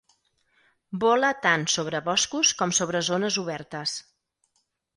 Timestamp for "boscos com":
2.09-2.75